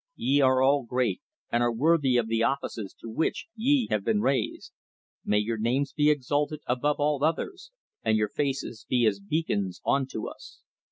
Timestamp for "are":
0.41-0.63, 1.61-1.71